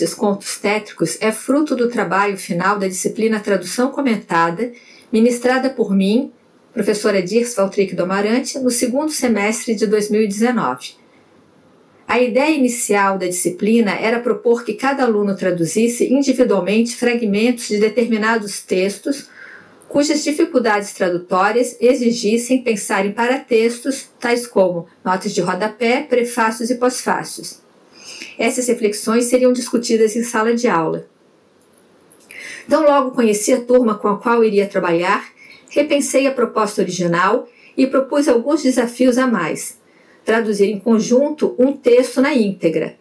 Tristes 0.00 0.14
Contos 0.14 0.56
Tétricos 0.56 1.18
é 1.20 1.30
fruto 1.30 1.76
do 1.76 1.90
trabalho 1.90 2.38
final 2.38 2.78
da 2.78 2.88
disciplina 2.88 3.38
Tradução 3.38 3.90
Comentada, 3.90 4.72
ministrada 5.12 5.68
por 5.68 5.94
mim, 5.94 6.32
professora 6.72 7.22
Dirce 7.22 7.54
Valtric 7.54 7.94
do 7.94 8.04
Amarante, 8.04 8.58
no 8.58 8.70
segundo 8.70 9.12
semestre 9.12 9.74
de 9.74 9.86
2019. 9.86 10.94
A 12.08 12.18
ideia 12.18 12.56
inicial 12.56 13.18
da 13.18 13.26
disciplina 13.26 13.90
era 13.90 14.20
propor 14.20 14.64
que 14.64 14.72
cada 14.72 15.04
aluno 15.04 15.36
traduzisse 15.36 16.10
individualmente 16.10 16.96
fragmentos 16.96 17.68
de 17.68 17.78
determinados 17.78 18.62
textos 18.62 19.28
cujas 19.86 20.24
dificuldades 20.24 20.94
tradutórias 20.94 21.76
exigissem 21.78 22.62
pensar 22.62 23.04
em 23.04 23.12
paratextos, 23.12 24.08
tais 24.18 24.46
como 24.46 24.86
notas 25.04 25.34
de 25.34 25.42
rodapé, 25.42 26.00
prefácios 26.00 26.70
e 26.70 26.76
pós-fácios. 26.76 27.68
Essas 28.38 28.66
reflexões 28.68 29.24
seriam 29.24 29.52
discutidas 29.52 30.16
em 30.16 30.22
sala 30.22 30.54
de 30.54 30.68
aula. 30.68 31.06
Então, 32.66 32.82
logo 32.82 33.10
conheci 33.12 33.52
a 33.52 33.60
turma 33.60 33.96
com 33.96 34.08
a 34.08 34.18
qual 34.18 34.44
iria 34.44 34.66
trabalhar, 34.66 35.28
repensei 35.68 36.26
a 36.26 36.32
proposta 36.32 36.82
original 36.82 37.48
e 37.76 37.86
propus 37.86 38.28
alguns 38.28 38.62
desafios 38.62 39.18
a 39.18 39.26
mais. 39.26 39.78
Traduzir 40.24 40.66
em 40.66 40.78
conjunto 40.78 41.54
um 41.58 41.72
texto 41.72 42.20
na 42.20 42.34
íntegra. 42.34 42.96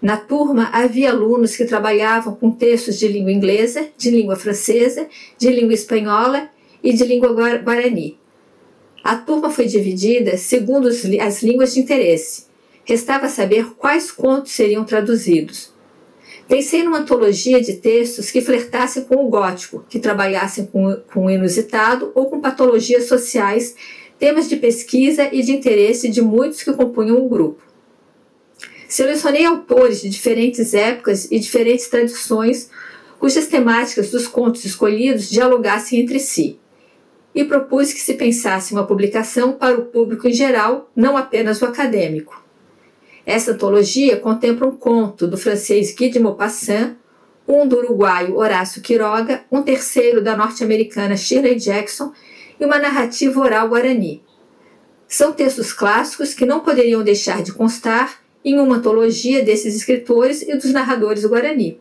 Na 0.00 0.16
turma 0.16 0.70
havia 0.72 1.10
alunos 1.10 1.56
que 1.56 1.64
trabalhavam 1.64 2.34
com 2.34 2.50
textos 2.50 2.98
de 2.98 3.08
língua 3.08 3.32
inglesa, 3.32 3.88
de 3.96 4.10
língua 4.10 4.36
francesa, 4.36 5.08
de 5.36 5.50
língua 5.50 5.74
espanhola 5.74 6.48
e 6.82 6.92
de 6.92 7.04
língua 7.04 7.32
guarani. 7.32 8.18
A 9.02 9.16
turma 9.16 9.50
foi 9.50 9.66
dividida 9.66 10.36
segundo 10.36 10.88
as 10.88 11.42
línguas 11.42 11.74
de 11.74 11.80
interesse. 11.80 12.47
Restava 12.88 13.28
saber 13.28 13.74
quais 13.76 14.10
contos 14.10 14.52
seriam 14.52 14.82
traduzidos. 14.82 15.70
Pensei 16.48 16.82
numa 16.82 17.00
antologia 17.00 17.60
de 17.60 17.74
textos 17.74 18.30
que 18.30 18.40
flertassem 18.40 19.04
com 19.04 19.26
o 19.26 19.28
gótico, 19.28 19.84
que 19.90 19.98
trabalhassem 19.98 20.64
com, 20.64 20.96
com 21.12 21.26
o 21.26 21.30
inusitado 21.30 22.10
ou 22.14 22.30
com 22.30 22.40
patologias 22.40 23.06
sociais, 23.06 23.76
temas 24.18 24.48
de 24.48 24.56
pesquisa 24.56 25.28
e 25.30 25.42
de 25.42 25.52
interesse 25.52 26.08
de 26.08 26.22
muitos 26.22 26.62
que 26.62 26.72
compunham 26.72 27.18
o 27.18 27.28
grupo. 27.28 27.62
Selecionei 28.88 29.44
autores 29.44 30.00
de 30.00 30.08
diferentes 30.08 30.72
épocas 30.72 31.30
e 31.30 31.38
diferentes 31.38 31.88
tradições 31.88 32.70
cujas 33.18 33.48
temáticas 33.48 34.10
dos 34.10 34.26
contos 34.26 34.64
escolhidos 34.64 35.28
dialogassem 35.28 36.00
entre 36.00 36.18
si, 36.18 36.58
e 37.34 37.44
propus 37.44 37.92
que 37.92 38.00
se 38.00 38.14
pensasse 38.14 38.72
uma 38.72 38.86
publicação 38.86 39.52
para 39.52 39.78
o 39.78 39.84
público 39.84 40.26
em 40.26 40.32
geral, 40.32 40.90
não 40.96 41.18
apenas 41.18 41.60
o 41.60 41.66
acadêmico. 41.66 42.47
Essa 43.28 43.52
antologia 43.52 44.16
contempla 44.16 44.66
um 44.66 44.74
conto 44.74 45.28
do 45.28 45.36
francês 45.36 45.94
Guy 45.94 46.08
de 46.08 46.18
Maupassant, 46.18 46.96
um 47.46 47.68
do 47.68 47.76
uruguaio 47.76 48.38
Horácio 48.38 48.80
Quiroga, 48.80 49.44
um 49.52 49.60
terceiro 49.60 50.22
da 50.22 50.34
norte-americana 50.34 51.14
Shirley 51.14 51.56
Jackson 51.56 52.10
e 52.58 52.64
uma 52.64 52.78
narrativa 52.78 53.38
oral 53.38 53.68
guarani. 53.68 54.22
São 55.06 55.34
textos 55.34 55.74
clássicos 55.74 56.32
que 56.32 56.46
não 56.46 56.60
poderiam 56.60 57.04
deixar 57.04 57.42
de 57.42 57.52
constar 57.52 58.18
em 58.42 58.58
uma 58.58 58.76
antologia 58.76 59.44
desses 59.44 59.76
escritores 59.76 60.40
e 60.40 60.56
dos 60.56 60.72
narradores 60.72 61.20
do 61.20 61.28
Guarani. 61.28 61.78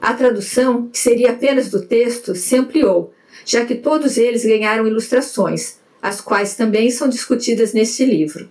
A 0.00 0.12
tradução, 0.12 0.88
que 0.88 0.98
seria 0.98 1.30
apenas 1.30 1.70
do 1.70 1.86
texto, 1.86 2.34
se 2.34 2.56
ampliou, 2.56 3.14
já 3.46 3.64
que 3.64 3.76
todos 3.76 4.18
eles 4.18 4.44
ganharam 4.44 4.88
ilustrações, 4.88 5.76
as 6.02 6.20
quais 6.20 6.56
também 6.56 6.90
são 6.90 7.08
discutidas 7.08 7.72
neste 7.72 8.04
livro. 8.04 8.50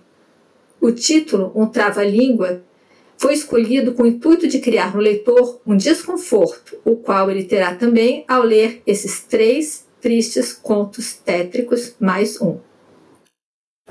O 0.82 0.90
título, 0.90 1.52
Um 1.54 1.66
Trava-Língua, 1.66 2.60
foi 3.16 3.34
escolhido 3.34 3.94
com 3.94 4.02
o 4.02 4.06
intuito 4.06 4.48
de 4.48 4.58
criar 4.58 4.92
no 4.92 5.00
leitor 5.00 5.60
um 5.64 5.76
desconforto, 5.76 6.76
o 6.84 6.96
qual 6.96 7.30
ele 7.30 7.44
terá 7.44 7.72
também 7.76 8.24
ao 8.26 8.42
ler 8.42 8.82
esses 8.84 9.20
três 9.20 9.86
tristes 10.00 10.52
contos 10.52 11.14
tétricos 11.14 11.94
mais 12.00 12.40
um. 12.40 12.58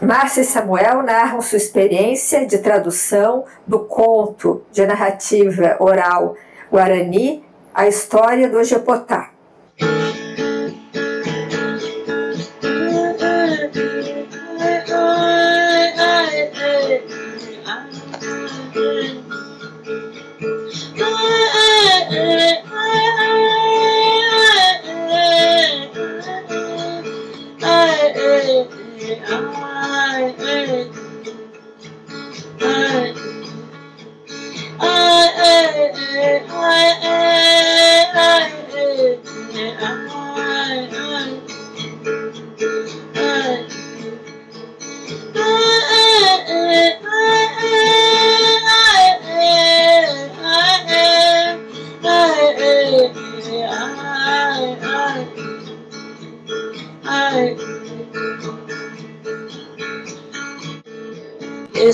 Márcia 0.02 0.42
e 0.42 0.44
Samuel 0.44 1.02
narram 1.02 1.42
sua 1.42 1.58
experiência 1.58 2.46
de 2.46 2.58
tradução 2.58 3.46
do 3.66 3.80
conto 3.80 4.62
de 4.70 4.86
narrativa 4.86 5.78
oral 5.80 6.36
Guarani, 6.70 7.42
A 7.74 7.88
História 7.88 8.50
do 8.50 8.62
Jepotá. 8.66 9.32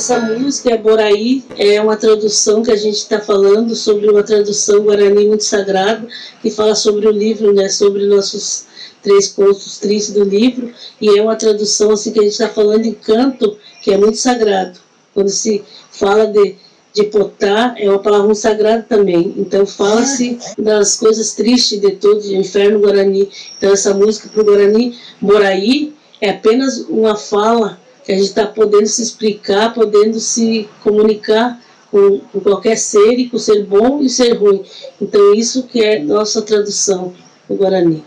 Essa 0.07 0.21
música 0.21 0.77
Boraí, 0.77 1.43
é 1.57 1.81
uma 1.81 1.97
tradução 1.97 2.63
que 2.63 2.71
a 2.71 2.77
gente 2.77 2.95
está 2.95 3.19
falando 3.19 3.75
sobre 3.75 4.09
uma 4.09 4.23
tradução 4.23 4.83
guarani 4.83 5.27
muito 5.27 5.43
sagrada, 5.43 6.07
que 6.41 6.49
fala 6.49 6.75
sobre 6.75 7.05
o 7.09 7.11
livro, 7.11 7.51
né, 7.51 7.67
sobre 7.67 8.05
nossos 8.05 8.67
três 9.03 9.27
pontos 9.27 9.79
tristes 9.79 10.13
do 10.13 10.23
livro, 10.23 10.71
e 11.01 11.19
é 11.19 11.21
uma 11.21 11.35
tradução 11.35 11.91
assim 11.91 12.13
que 12.13 12.19
a 12.19 12.21
gente 12.21 12.31
está 12.31 12.47
falando 12.47 12.85
em 12.85 12.93
canto, 12.93 13.57
que 13.83 13.91
é 13.91 13.97
muito 13.97 14.17
sagrado. 14.17 14.79
Quando 15.13 15.27
se 15.27 15.61
fala 15.91 16.25
de, 16.25 16.55
de 16.93 17.03
potá, 17.03 17.75
é 17.77 17.89
uma 17.89 17.99
palavra 17.99 18.27
muito 18.27 18.39
sagrada 18.39 18.85
também. 18.87 19.33
Então 19.35 19.65
fala-se 19.65 20.39
das 20.57 20.95
coisas 20.95 21.33
tristes 21.33 21.81
de 21.81 21.91
todo 21.97 22.21
o 22.21 22.33
inferno 22.33 22.79
guarani. 22.79 23.29
Então 23.57 23.73
essa 23.73 23.93
música 23.93 24.29
para 24.29 24.41
o 24.41 24.45
Guarani, 24.45 24.97
Boraí, 25.19 25.93
é 26.21 26.29
apenas 26.29 26.77
uma 26.87 27.17
fala 27.17 27.77
que 28.07 28.13
a 28.13 28.15
gente 28.15 28.29
está 28.29 28.47
podendo 28.47 28.85
se 28.85 29.03
explicar, 29.03 29.73
podendo 29.73 30.17
se 30.17 30.69
comunicar 30.81 31.59
com, 31.91 32.19
com, 32.19 32.39
qualquer 32.39 32.77
ser 32.77 33.19
e 33.19 33.29
com 33.29 33.35
o 33.35 33.39
ser 33.39 33.65
bom 33.65 34.01
e 34.01 34.05
o 34.05 34.09
ser 34.09 34.31
ruim. 34.31 34.63
Então 35.01 35.33
isso 35.33 35.67
que 35.67 35.83
é 35.83 35.99
nossa 35.99 36.41
tradução 36.41 37.13
do 37.49 37.57
Guarani. 37.57 38.05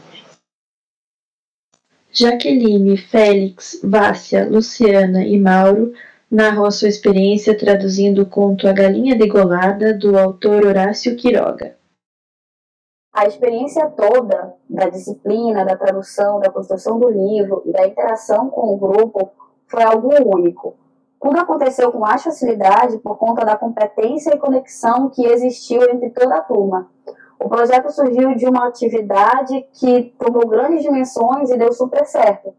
Jaqueline, 2.11 2.97
Félix, 2.97 3.79
Vássia, 3.85 4.49
Luciana 4.49 5.23
e 5.23 5.39
Mauro 5.39 5.93
narram 6.31 6.65
a 6.65 6.71
sua 6.71 6.89
experiência 6.89 7.55
traduzindo 7.55 8.23
o 8.23 8.27
conto 8.27 8.67
A 8.67 8.73
Galinha 8.73 9.19
Degolada, 9.19 9.93
do 9.93 10.19
autor 10.19 10.65
Horácio 10.65 11.15
Quiroga. 11.15 11.77
A 13.13 13.27
experiência 13.27 13.87
toda 13.91 14.55
da 14.67 14.89
disciplina, 14.89 15.63
da 15.63 15.77
tradução, 15.77 16.41
da 16.41 16.49
construção 16.49 16.99
do 16.99 17.11
livro 17.11 17.63
e 17.67 17.73
da 17.73 17.87
interação 17.87 18.49
com 18.49 18.73
o 18.73 18.79
grupo 18.79 19.31
foi 19.71 19.85
algo 19.85 20.11
único. 20.37 20.75
Tudo 21.21 21.39
aconteceu 21.39 21.93
com 21.93 21.99
mais 21.99 22.23
facilidade 22.25 22.99
por 22.99 23.17
conta 23.17 23.45
da 23.45 23.57
competência 23.57 24.35
e 24.35 24.39
conexão 24.39 25.09
que 25.09 25.25
existiu 25.25 25.83
entre 25.83 26.11
toda 26.11 26.37
a 26.37 26.41
turma. 26.41 26.91
O 27.39 27.49
projeto 27.49 27.91
surgiu 27.91 28.35
de 28.35 28.47
uma 28.47 28.67
atividade 28.67 29.67
que 29.75 30.15
tomou 30.19 30.47
grandes 30.49 30.83
dimensões 30.83 31.51
e 31.51 31.57
deu 31.57 31.73
super 31.73 32.05
certo. 32.05 32.53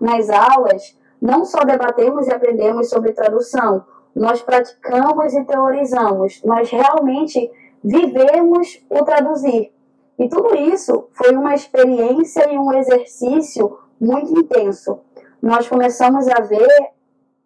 Nas 0.00 0.30
aulas, 0.30 0.96
não 1.20 1.44
só 1.44 1.60
debatemos 1.60 2.26
e 2.26 2.32
aprendemos 2.32 2.88
sobre 2.88 3.12
tradução, 3.12 3.84
nós 4.14 4.40
praticamos 4.40 5.34
e 5.34 5.44
teorizamos, 5.44 6.40
nós 6.44 6.70
realmente 6.70 7.50
vivemos 7.82 8.84
o 8.88 9.04
traduzir. 9.04 9.72
E 10.18 10.28
tudo 10.28 10.54
isso 10.54 11.08
foi 11.12 11.34
uma 11.34 11.54
experiência 11.54 12.50
e 12.50 12.56
um 12.56 12.72
exercício 12.72 13.78
muito 14.00 14.38
intenso 14.38 15.00
nós 15.44 15.68
começamos 15.68 16.26
a 16.26 16.40
ver 16.40 16.92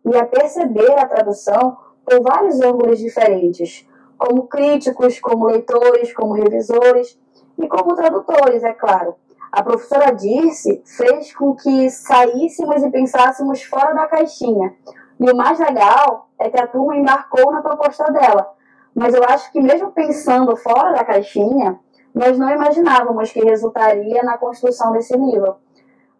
e 0.04 0.16
a 0.16 0.24
perceber 0.24 0.92
a 0.92 1.04
tradução 1.04 1.76
por 2.04 2.22
vários 2.22 2.60
ângulos 2.60 3.00
diferentes, 3.00 3.84
como 4.16 4.46
críticos, 4.46 5.18
como 5.18 5.46
leitores, 5.46 6.14
como 6.14 6.32
revisores 6.32 7.18
e 7.58 7.66
como 7.66 7.96
tradutores, 7.96 8.62
é 8.62 8.72
claro. 8.72 9.16
A 9.50 9.64
professora 9.64 10.12
Dirce 10.12 10.80
fez 10.86 11.34
com 11.34 11.56
que 11.56 11.90
saíssemos 11.90 12.84
e 12.84 12.90
pensássemos 12.90 13.64
fora 13.64 13.92
da 13.92 14.06
caixinha. 14.06 14.76
E 15.18 15.28
o 15.28 15.36
mais 15.36 15.58
legal 15.58 16.28
é 16.38 16.48
que 16.48 16.60
a 16.60 16.68
turma 16.68 16.96
embarcou 16.96 17.50
na 17.50 17.62
proposta 17.62 18.04
dela. 18.12 18.48
Mas 18.94 19.12
eu 19.12 19.24
acho 19.24 19.50
que 19.50 19.60
mesmo 19.60 19.90
pensando 19.90 20.56
fora 20.56 20.92
da 20.92 21.04
caixinha, 21.04 21.80
nós 22.14 22.38
não 22.38 22.48
imaginávamos 22.48 23.32
que 23.32 23.40
resultaria 23.40 24.22
na 24.22 24.38
construção 24.38 24.92
desse 24.92 25.16
livro. 25.16 25.56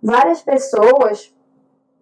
Várias 0.02 0.42
pessoas, 0.42 1.32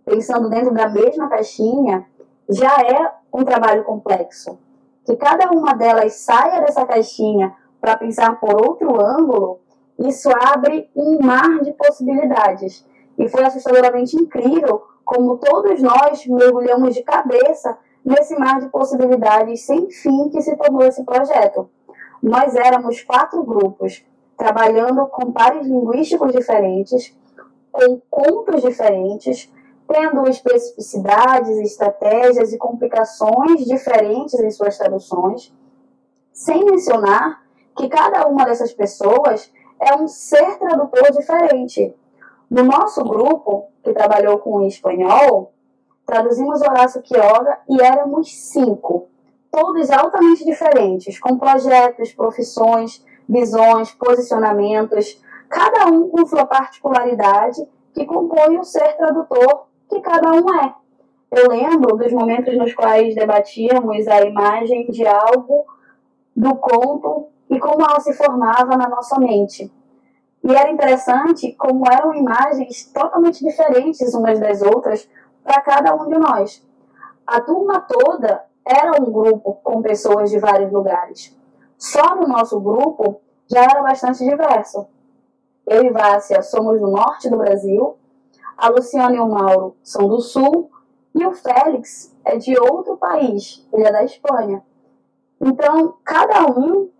pensando 0.07 0.49
dentro 0.49 0.73
da 0.73 0.89
mesma 0.89 1.29
caixinha, 1.29 2.07
já 2.49 2.77
é 2.81 3.13
um 3.35 3.45
trabalho 3.45 3.83
complexo. 3.83 4.57
Que 5.05 5.17
cada 5.17 5.51
uma 5.51 5.75
delas 5.75 6.15
saia 6.15 6.61
dessa 6.61 6.87
caixinha 6.87 7.53
para 7.81 7.97
pensar 7.97 8.39
por 8.39 8.55
outro 8.55 9.01
ângulo, 9.05 9.59
isso 9.99 10.31
abre 10.31 10.89
um 10.95 11.19
mar 11.21 11.61
de 11.61 11.73
possibilidades. 11.73 12.87
E 13.19 13.29
foi 13.29 13.45
assustadoramente 13.45 14.17
incrível 14.17 14.83
como 15.05 15.39
todos 15.39 15.83
nós 15.83 16.25
mergulhamos 16.27 16.95
de 16.95 17.03
cabeça 17.03 17.77
nesse 18.05 18.39
mar 18.39 18.61
de 18.61 18.69
possibilidades 18.69 19.65
sem 19.65 19.91
fim 19.91 20.29
que 20.29 20.41
se 20.41 20.57
tornou 20.57 20.83
esse 20.83 21.03
projeto. 21.05 21.69
Nós 22.23 22.55
éramos 22.55 23.03
quatro 23.03 23.43
grupos, 23.43 24.05
trabalhando 24.37 25.07
com 25.07 25.33
pares 25.33 25.67
linguísticos 25.67 26.33
diferentes, 26.33 27.17
com 27.73 28.01
contos 28.11 28.63
diferentes, 28.63 29.53
tendo 29.87 30.29
especificidades, 30.29 31.59
estratégias 31.59 32.53
e 32.53 32.59
complicações 32.59 33.65
diferentes 33.65 34.39
em 34.41 34.51
suas 34.51 34.77
traduções, 34.77 35.55
sem 36.33 36.65
mencionar 36.65 37.43
que 37.77 37.89
cada 37.89 38.27
uma 38.27 38.45
dessas 38.45 38.73
pessoas 38.73 39.53
é 39.81 39.95
um 39.95 40.09
ser 40.09 40.59
tradutor 40.59 41.11
diferente. 41.13 41.95
No 42.51 42.63
nosso 42.63 43.05
grupo, 43.05 43.69
que 43.83 43.93
trabalhou 43.93 44.39
com 44.39 44.59
o 44.59 44.67
espanhol, 44.67 45.53
traduzimos 46.05 46.61
Horácio 46.61 47.03
Quiroga 47.03 47.59
e 47.69 47.81
éramos 47.81 48.35
cinco, 48.35 49.09
todos 49.51 49.91
altamente 49.91 50.45
diferentes, 50.45 51.19
com 51.19 51.39
projetos, 51.39 52.13
profissões, 52.13 53.05
visões, 53.29 53.93
posicionamentos, 53.93 55.23
cada 55.49 55.87
um 55.87 56.09
com 56.09 56.27
sua 56.27 56.47
particularidade 56.47 57.67
que 57.93 58.05
compõe 58.05 58.59
o 58.59 58.65
ser 58.65 58.97
tradutor 58.97 59.67
que 59.89 60.01
cada 60.01 60.33
um 60.33 60.55
é. 60.55 60.75
Eu 61.31 61.49
lembro 61.49 61.97
dos 61.97 62.13
momentos 62.13 62.57
nos 62.57 62.73
quais 62.75 63.15
debatíamos 63.15 64.07
a 64.09 64.23
imagem 64.23 64.87
de 64.91 65.07
algo 65.07 65.65
do 66.35 66.55
conto 66.57 67.29
e 67.51 67.59
como 67.59 67.85
ela 67.85 68.01
se 68.01 68.13
formava 68.13 68.77
na 68.77 68.89
nossa 68.89 69.19
mente. 69.19 69.73
E 70.45 70.55
era 70.55 70.71
interessante 70.71 71.53
como 71.55 71.85
eram 71.91 72.15
imagens 72.15 72.91
totalmente 72.93 73.45
diferentes 73.45 74.15
umas 74.15 74.39
das 74.39 74.63
outras 74.63 75.09
para 75.43 75.61
cada 75.61 75.95
um 75.95 76.09
de 76.09 76.19
nós. 76.19 76.65
A 77.27 77.41
turma 77.41 77.81
toda 77.81 78.45
era 78.65 78.93
um 79.01 79.11
grupo 79.11 79.55
com 79.63 79.83
pessoas 79.83 80.31
de 80.31 80.39
vários 80.39 80.71
lugares. 80.73 81.37
Só 81.77 82.17
no 82.17 82.29
nosso 82.29 82.61
grupo 82.61 83.21
já 83.51 83.63
era 83.65 83.83
bastante 83.83 84.25
diverso. 84.25 84.87
Eu 85.67 85.85
e 85.85 85.91
Vácia 85.91 86.43
somos 86.43 86.81
do 86.81 86.89
norte 86.89 87.29
do 87.29 87.39
Brasil, 87.39 87.97
a 88.57 88.69
Luciana 88.69 89.15
e 89.15 89.21
o 89.21 89.29
Mauro 89.29 89.77
são 89.83 90.09
do 90.09 90.21
sul 90.21 90.71
e 91.15 91.27
o 91.27 91.33
Félix 91.33 92.15
é 92.25 92.37
de 92.37 92.59
outro 92.59 92.97
país, 92.97 93.67
ele 93.73 93.85
é 93.85 93.93
da 93.93 94.05
Espanha. 94.05 94.63
Então, 95.41 95.97
cada 96.05 96.47
um 96.47 96.91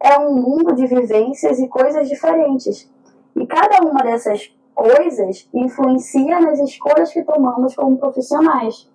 é 0.00 0.18
um 0.18 0.34
mundo 0.34 0.74
de 0.74 0.86
vivências 0.86 1.58
e 1.58 1.68
coisas 1.68 2.08
diferentes. 2.08 2.90
E 3.36 3.46
cada 3.46 3.82
uma 3.86 4.02
dessas 4.02 4.54
coisas 4.74 5.48
influencia 5.52 6.40
nas 6.40 6.58
escolhas 6.58 7.12
que 7.12 7.22
tomamos 7.22 7.74
como 7.74 7.98
profissionais. 7.98 8.90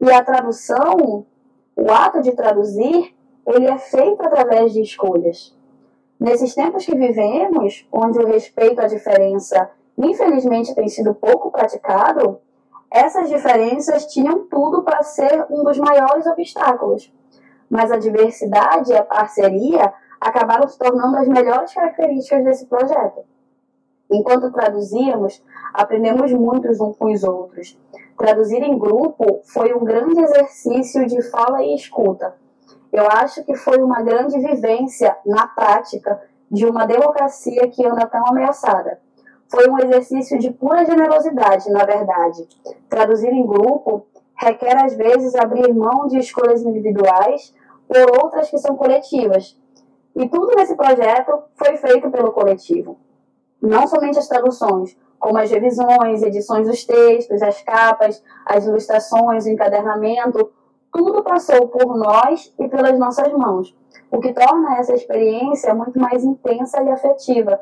E 0.00 0.10
a 0.10 0.22
tradução, 0.22 1.26
o 1.74 1.90
ato 1.90 2.22
de 2.22 2.32
traduzir, 2.32 3.14
ele 3.46 3.66
é 3.66 3.78
feito 3.78 4.22
através 4.22 4.72
de 4.72 4.82
escolhas. 4.82 5.56
Nesses 6.18 6.54
tempos 6.54 6.84
que 6.86 6.96
vivemos, 6.96 7.86
onde 7.92 8.18
o 8.18 8.26
respeito 8.26 8.80
à 8.80 8.86
diferença 8.86 9.70
infelizmente 9.98 10.74
tem 10.74 10.88
sido 10.88 11.14
pouco 11.14 11.50
praticado, 11.50 12.40
essas 12.90 13.28
diferenças 13.28 14.06
tinham 14.06 14.46
tudo 14.46 14.82
para 14.82 15.02
ser 15.02 15.46
um 15.50 15.64
dos 15.64 15.78
maiores 15.78 16.26
obstáculos. 16.26 17.12
Mas 17.68 17.90
a 17.90 17.98
diversidade 17.98 18.92
e 18.92 18.96
a 18.96 19.02
parceria 19.02 19.92
acabaram 20.20 20.68
se 20.68 20.78
tornando 20.78 21.16
as 21.16 21.28
melhores 21.28 21.74
características 21.74 22.44
desse 22.44 22.66
projeto. 22.66 23.24
Enquanto 24.10 24.52
traduzíamos, 24.52 25.42
aprendemos 25.74 26.32
muito 26.32 26.68
uns 26.68 26.96
com 26.96 27.12
os 27.12 27.24
outros. 27.24 27.78
Traduzir 28.16 28.62
em 28.62 28.78
grupo 28.78 29.40
foi 29.44 29.74
um 29.74 29.84
grande 29.84 30.20
exercício 30.20 31.06
de 31.06 31.20
fala 31.22 31.62
e 31.62 31.74
escuta. 31.74 32.34
Eu 32.92 33.06
acho 33.10 33.44
que 33.44 33.54
foi 33.56 33.82
uma 33.82 34.02
grande 34.02 34.38
vivência, 34.38 35.16
na 35.26 35.46
prática, 35.48 36.22
de 36.50 36.64
uma 36.64 36.86
democracia 36.86 37.68
que 37.68 37.84
anda 37.84 38.06
tão 38.06 38.24
ameaçada. 38.26 39.00
Foi 39.48 39.68
um 39.68 39.78
exercício 39.78 40.38
de 40.38 40.50
pura 40.50 40.84
generosidade, 40.84 41.70
na 41.70 41.84
verdade. 41.84 42.48
Traduzir 42.88 43.32
em 43.32 43.46
grupo 43.46 44.06
requer, 44.36 44.76
às 44.84 44.94
vezes, 44.94 45.34
abrir 45.34 45.72
mão 45.72 46.06
de 46.06 46.18
escolhas 46.18 46.62
individuais 46.62 47.54
por 47.88 48.22
outras 48.22 48.50
que 48.50 48.58
são 48.58 48.76
coletivas, 48.76 49.56
e 50.14 50.28
tudo 50.28 50.54
nesse 50.56 50.74
projeto 50.74 51.42
foi 51.54 51.76
feito 51.76 52.10
pelo 52.10 52.32
coletivo. 52.32 52.98
Não 53.60 53.86
somente 53.86 54.18
as 54.18 54.28
traduções, 54.28 54.96
como 55.18 55.38
as 55.38 55.50
revisões, 55.50 56.22
edições 56.22 56.66
dos 56.66 56.84
textos, 56.84 57.42
as 57.42 57.62
capas, 57.62 58.22
as 58.44 58.66
ilustrações, 58.66 59.46
o 59.46 59.50
encadernamento, 59.50 60.52
tudo 60.92 61.22
passou 61.22 61.68
por 61.68 61.96
nós 61.96 62.52
e 62.58 62.68
pelas 62.68 62.98
nossas 62.98 63.32
mãos, 63.32 63.76
o 64.10 64.18
que 64.18 64.32
torna 64.32 64.78
essa 64.78 64.94
experiência 64.94 65.74
muito 65.74 65.98
mais 65.98 66.24
intensa 66.24 66.82
e 66.82 66.90
afetiva. 66.90 67.60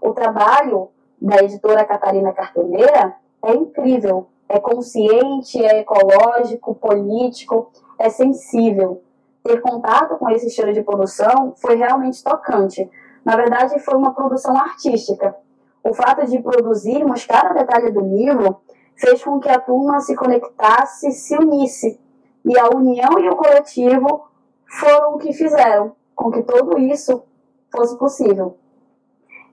O 0.00 0.12
trabalho 0.12 0.90
da 1.22 1.36
editora 1.36 1.84
Catarina 1.84 2.32
Cartoneira 2.32 3.14
é 3.44 3.54
incrível, 3.54 4.26
é 4.48 4.58
consciente, 4.58 5.64
é 5.64 5.80
ecológico, 5.80 6.74
político, 6.74 7.70
é 7.98 8.10
sensível 8.10 9.00
ter 9.44 9.60
contato 9.60 10.16
com 10.16 10.28
esse 10.30 10.48
estilo 10.48 10.72
de 10.72 10.82
produção 10.82 11.54
foi 11.56 11.76
realmente 11.76 12.22
tocante. 12.22 12.90
Na 13.24 13.36
verdade, 13.36 13.78
foi 13.80 13.94
uma 13.94 14.12
produção 14.12 14.56
artística. 14.56 15.34
O 15.82 15.94
fato 15.94 16.26
de 16.26 16.40
produzirmos 16.40 17.24
cada 17.24 17.52
detalhe 17.52 17.90
do 17.90 18.00
livro 18.00 18.60
fez 18.96 19.22
com 19.22 19.40
que 19.40 19.48
a 19.48 19.60
turma 19.60 20.00
se 20.00 20.14
conectasse, 20.14 21.10
se 21.12 21.36
unisse. 21.36 22.00
E 22.44 22.58
a 22.58 22.68
união 22.68 23.18
e 23.20 23.28
o 23.28 23.36
coletivo 23.36 24.28
foram 24.66 25.14
o 25.14 25.18
que 25.18 25.32
fizeram 25.32 25.92
com 26.14 26.30
que 26.30 26.42
tudo 26.42 26.78
isso 26.78 27.22
fosse 27.70 27.96
possível. 27.96 28.56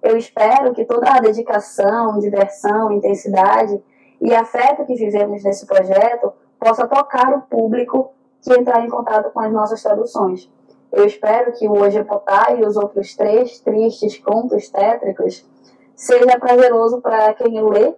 Eu 0.02 0.18
espero 0.18 0.74
que 0.74 0.86
toda 0.86 1.12
a 1.12 1.20
dedicação, 1.20 2.20
diversão, 2.20 2.92
intensidade 2.92 3.82
e 4.22 4.34
afeto 4.34 4.86
que 4.86 4.96
vivemos 4.96 5.44
nesse 5.44 5.66
projeto 5.66 6.34
possa 6.60 6.88
tocar 6.88 7.34
o 7.34 7.42
público 7.42 8.12
que 8.42 8.54
entrar 8.54 8.86
em 8.86 8.90
contato 8.90 9.32
com 9.32 9.40
as 9.40 9.52
nossas 9.52 9.82
traduções. 9.84 10.50
Eu 10.92 11.06
espero 11.06 11.52
que 11.54 11.68
o 11.68 11.74
Hoje 11.74 12.04
Potá 12.04 12.54
e 12.58 12.66
os 12.66 12.76
outros 12.76 13.16
três 13.16 13.60
tristes 13.60 14.18
contos 14.18 14.70
tétricos 14.70 15.46
seja 15.96 16.40
prazeroso 16.40 17.02
para 17.02 17.34
quem 17.34 17.62
lê. 17.62 17.94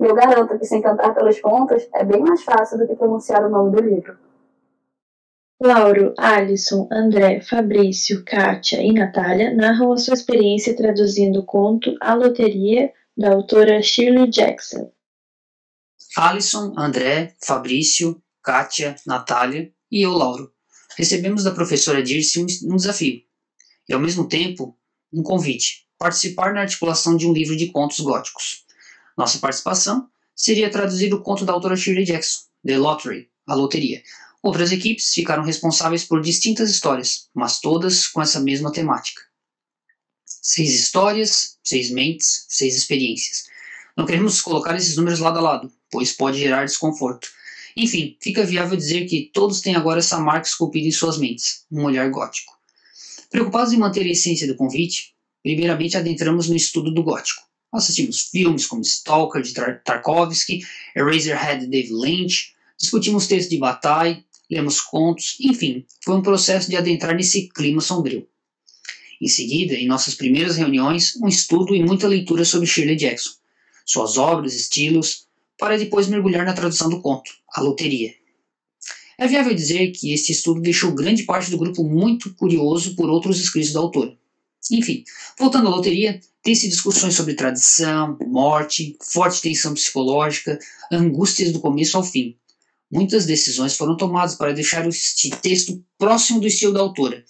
E 0.00 0.04
eu 0.04 0.14
garanto 0.14 0.58
que 0.58 0.64
se 0.64 0.76
encantar 0.76 1.14
pelos 1.14 1.40
contos 1.40 1.88
é 1.94 2.04
bem 2.04 2.20
mais 2.20 2.42
fácil 2.44 2.78
do 2.78 2.86
que 2.86 2.94
pronunciar 2.94 3.44
o 3.44 3.48
nome 3.48 3.70
do 3.70 3.80
livro. 3.80 4.16
Lauro, 5.64 6.12
Alisson, 6.18 6.88
André, 6.90 7.40
Fabrício, 7.40 8.24
Kátia 8.24 8.82
e 8.82 8.92
Natália 8.92 9.54
narram 9.54 9.92
a 9.92 9.96
sua 9.96 10.14
experiência 10.14 10.74
traduzindo 10.74 11.38
o 11.38 11.46
conto 11.46 11.94
A 12.00 12.14
Loteria, 12.14 12.92
da 13.16 13.32
autora 13.32 13.80
Shirley 13.80 14.28
Jackson. 14.28 14.90
Alisson, 16.16 16.74
André, 16.76 17.36
Fabrício, 17.40 18.20
Kátia, 18.42 18.96
Natália 19.06 19.72
e 19.88 20.02
eu, 20.02 20.10
Lauro, 20.10 20.52
recebemos 20.96 21.44
da 21.44 21.52
professora 21.52 22.02
Dirce 22.02 22.40
um, 22.40 22.74
desafio 22.74 23.22
e, 23.88 23.94
ao 23.94 24.00
mesmo 24.00 24.26
tempo, 24.26 24.76
um 25.12 25.22
convite: 25.22 25.86
participar 25.96 26.52
na 26.52 26.62
articulação 26.62 27.16
de 27.16 27.24
um 27.24 27.32
livro 27.32 27.56
de 27.56 27.68
contos 27.68 28.00
góticos. 28.00 28.64
Nossa 29.16 29.38
participação 29.38 30.08
seria 30.34 30.72
traduzir 30.72 31.14
o 31.14 31.22
conto 31.22 31.44
da 31.44 31.52
autora 31.52 31.76
Shirley 31.76 32.04
Jackson, 32.04 32.46
The 32.66 32.78
Lottery, 32.78 33.30
A 33.46 33.54
Loteria. 33.54 34.02
Outras 34.42 34.72
equipes 34.72 35.12
ficaram 35.14 35.44
responsáveis 35.44 36.04
por 36.04 36.20
distintas 36.20 36.70
histórias, 36.70 37.28
mas 37.32 37.60
todas 37.60 38.08
com 38.08 38.20
essa 38.20 38.40
mesma 38.40 38.72
temática. 38.72 39.22
Seis 40.26 40.74
histórias, 40.74 41.58
seis 41.62 41.90
mentes, 41.90 42.44
seis 42.48 42.76
experiências. 42.76 43.44
Não 43.96 44.04
queremos 44.04 44.40
colocar 44.40 44.76
esses 44.76 44.96
números 44.96 45.20
lado 45.20 45.38
a 45.38 45.42
lado, 45.42 45.72
pois 45.90 46.12
pode 46.12 46.38
gerar 46.38 46.64
desconforto 46.64 47.28
enfim, 47.76 48.16
fica 48.20 48.44
viável 48.44 48.76
dizer 48.76 49.06
que 49.06 49.30
todos 49.32 49.60
têm 49.60 49.74
agora 49.74 50.00
essa 50.00 50.18
marca 50.18 50.46
esculpida 50.46 50.86
em 50.86 50.92
suas 50.92 51.18
mentes, 51.18 51.64
um 51.70 51.84
olhar 51.84 52.08
gótico. 52.10 52.52
Preocupados 53.30 53.72
em 53.72 53.78
manter 53.78 54.02
a 54.02 54.10
essência 54.10 54.46
do 54.46 54.56
convite, 54.56 55.14
primeiramente 55.42 55.96
adentramos 55.96 56.48
no 56.48 56.56
estudo 56.56 56.92
do 56.92 57.02
gótico. 57.02 57.42
Assistimos 57.72 58.28
filmes 58.30 58.66
como 58.66 58.82
Stalker 58.82 59.40
de 59.40 59.54
Tarkovsky, 59.84 60.60
Eraserhead 60.94 61.60
de 61.60 61.66
David 61.66 61.92
Lynch, 61.92 62.54
discutimos 62.78 63.26
textos 63.26 63.48
de 63.48 63.58
Bataille, 63.58 64.24
lemos 64.52 64.80
contos, 64.80 65.36
enfim, 65.40 65.86
foi 66.04 66.14
um 66.14 66.22
processo 66.22 66.68
de 66.68 66.76
adentrar 66.76 67.16
nesse 67.16 67.48
clima 67.48 67.80
sombrio. 67.80 68.28
Em 69.20 69.26
seguida, 69.26 69.74
em 69.74 69.86
nossas 69.86 70.14
primeiras 70.14 70.56
reuniões, 70.56 71.16
um 71.16 71.26
estudo 71.26 71.74
e 71.74 71.82
muita 71.82 72.06
leitura 72.06 72.44
sobre 72.44 72.66
Shirley 72.66 72.96
Jackson, 72.96 73.30
suas 73.86 74.18
obras, 74.18 74.54
estilos, 74.54 75.26
para 75.58 75.78
depois 75.78 76.06
mergulhar 76.06 76.44
na 76.44 76.52
tradução 76.52 76.90
do 76.90 77.00
conto, 77.00 77.30
A 77.54 77.60
Loteria. 77.62 78.14
É 79.18 79.26
viável 79.26 79.54
dizer 79.54 79.90
que 79.92 80.12
este 80.12 80.32
estudo 80.32 80.60
deixou 80.60 80.92
grande 80.92 81.22
parte 81.22 81.50
do 81.50 81.58
grupo 81.58 81.84
muito 81.84 82.34
curioso 82.34 82.94
por 82.94 83.08
outros 83.08 83.40
escritos 83.40 83.72
da 83.72 83.80
autora. 83.80 84.18
Enfim, 84.70 85.04
voltando 85.38 85.68
à 85.68 85.70
loteria, 85.70 86.20
tem-se 86.42 86.68
discussões 86.68 87.14
sobre 87.14 87.34
tradição, 87.34 88.16
morte, 88.26 88.96
forte 89.00 89.40
tensão 89.40 89.74
psicológica, 89.74 90.58
angústias 90.90 91.52
do 91.52 91.60
começo 91.60 91.96
ao 91.96 92.04
fim. 92.04 92.36
Muitas 92.92 93.24
decisões 93.24 93.74
foram 93.74 93.96
tomadas 93.96 94.34
para 94.34 94.52
deixar 94.52 94.86
este 94.86 95.30
texto 95.30 95.82
próximo 95.96 96.38
do 96.38 96.46
estilo 96.46 96.74
da 96.74 96.80
autora. 96.80 97.24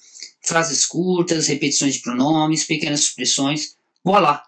Frases 0.45 0.85
curtas, 0.85 1.47
repetições 1.47 1.95
de 1.95 2.00
pronomes, 2.00 2.64
pequenas 2.64 3.04
supressões. 3.04 3.76
Voilá! 4.02 4.42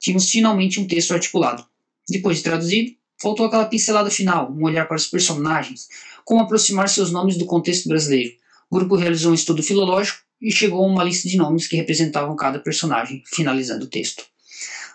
Tínhamos 0.00 0.28
finalmente 0.28 0.80
um 0.80 0.86
texto 0.88 1.12
articulado. 1.12 1.64
Depois 2.08 2.38
de 2.38 2.42
traduzido, 2.42 2.96
faltou 3.22 3.46
aquela 3.46 3.66
pincelada 3.66 4.10
final, 4.10 4.52
um 4.52 4.64
olhar 4.64 4.88
para 4.88 4.96
os 4.96 5.06
personagens, 5.06 5.86
como 6.24 6.40
aproximar 6.40 6.88
seus 6.88 7.12
nomes 7.12 7.36
do 7.36 7.46
contexto 7.46 7.88
brasileiro. 7.88 8.34
O 8.68 8.74
grupo 8.76 8.96
realizou 8.96 9.30
um 9.30 9.36
estudo 9.36 9.62
filológico 9.62 10.18
e 10.42 10.50
chegou 10.50 10.84
a 10.84 10.88
uma 10.88 11.04
lista 11.04 11.28
de 11.28 11.36
nomes 11.36 11.68
que 11.68 11.76
representavam 11.76 12.34
cada 12.34 12.58
personagem, 12.58 13.22
finalizando 13.24 13.84
o 13.84 13.88
texto. 13.88 14.24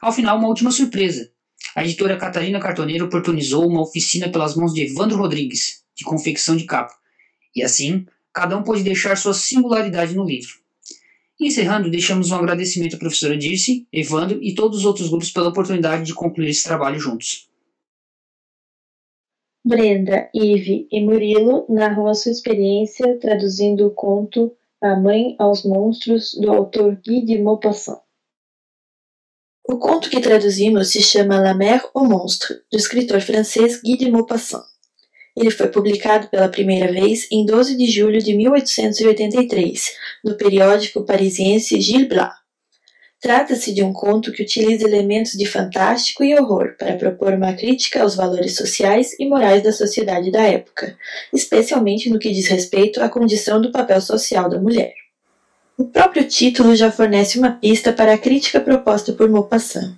Ao 0.01 0.12
final, 0.12 0.38
uma 0.38 0.50
última 0.50 0.70
surpresa. 0.70 1.32
A 1.75 1.84
editora 1.86 2.18
Catarina 2.18 2.60
Cartoneiro 2.60 3.06
oportunizou 3.06 3.66
uma 3.66 3.82
oficina 3.82 4.30
pelas 4.30 4.56
mãos 4.56 4.74
de 4.74 4.82
Evandro 4.82 5.18
Rodrigues, 5.18 5.84
de 5.96 6.04
confecção 6.04 6.58
de 6.58 6.66
capa. 6.66 6.94
E 7.56 7.63
assim, 7.63 8.06
cada 8.34 8.58
um 8.58 8.63
pôde 8.63 8.84
deixar 8.84 9.16
sua 9.16 9.34
singularidade 9.34 10.16
no 10.16 10.25
livro. 10.25 10.60
encerrando, 11.40 11.90
deixamos 11.90 12.30
um 12.30 12.36
agradecimento 12.36 12.96
à 12.96 13.00
professora 13.00 13.38
Dirce, 13.38 13.88
Evandro 13.92 14.38
e 14.44 14.54
todos 14.54 14.80
os 14.80 14.86
outros 14.86 15.10
grupos 15.10 15.32
pela 15.32 15.50
oportunidade 15.50 16.04
de 16.04 16.13
concluir 16.13 16.50
esse 16.50 16.63
trabalho 16.63 17.00
juntos. 17.00 17.50
Brenda, 19.63 20.30
Ive 20.36 20.88
e 20.92 21.01
Murilo 21.01 21.66
narram 21.70 22.08
a 22.08 22.13
sua 22.13 22.32
experiência 22.32 23.18
traduzindo 23.20 23.88
o 23.88 23.92
conto 23.92 24.51
A 24.82 24.96
Mãe 24.96 25.36
aos 25.40 25.63
Monstros, 25.63 26.34
do 26.34 26.51
autor 26.51 27.00
Guy 27.04 27.24
de 27.24 27.40
Maupassant. 27.40 28.01
O 29.72 29.78
conto 29.78 30.10
que 30.10 30.20
traduzimos 30.20 30.90
se 30.90 31.01
chama 31.01 31.40
La 31.40 31.54
Mer 31.54 31.82
au 31.94 32.06
Monstre, 32.06 32.56
do 32.70 32.78
escritor 32.78 33.22
francês 33.22 33.82
Guy 33.82 33.96
de 33.96 34.12
Maupassant. 34.12 34.66
Ele 35.34 35.50
foi 35.50 35.70
publicado 35.70 36.28
pela 36.28 36.50
primeira 36.50 36.92
vez 36.92 37.25
em 37.32 37.46
12 37.46 37.78
de 37.78 37.90
julho 37.90 38.22
de 38.22 38.34
1883, 38.34 39.92
no 40.25 40.36
periódico 40.36 41.06
parisiense 41.06 41.80
Gil 41.80 42.10
Blas. 42.10 42.34
Trata-se 43.22 43.74
de 43.74 43.82
um 43.82 43.94
conto 43.94 44.34
que 44.34 44.44
utiliza 44.44 44.86
elementos 44.86 45.32
de 45.32 45.46
fantástico 45.46 46.22
e 46.22 46.38
horror 46.38 46.75
para 46.78 46.98
propor 46.98 47.34
uma 47.34 47.54
crítica 47.54 48.01
aos 48.01 48.13
valores 48.13 48.58
sociais 48.58 49.18
e 49.18 49.25
morais 49.25 49.63
da 49.63 49.72
sociedade 49.72 50.34
da 50.34 50.44
época, 50.44 50.98
especialmente 51.32 52.10
no 52.10 52.20
que 52.20 52.34
diz 52.34 52.48
respeito 52.48 53.01
à 53.01 53.08
condição 53.08 53.62
do 53.62 53.72
papel 53.72 54.01
social 54.01 54.50
da 54.50 54.60
mulher. 54.60 54.94
O 55.82 55.86
próprio 55.86 56.24
título 56.26 56.76
já 56.76 56.92
fornece 56.92 57.40
uma 57.40 57.54
pista 57.54 57.92
para 57.92 58.14
a 58.14 58.18
crítica 58.18 58.60
proposta 58.60 59.14
por 59.14 59.28
Maupassant. 59.28 59.96